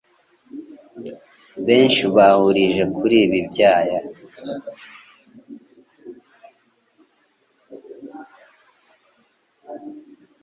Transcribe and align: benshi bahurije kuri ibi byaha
benshi 1.65 2.03
bahurije 2.15 2.83
kuri 2.97 3.15
ibi 3.25 3.39
byaha 3.49 3.99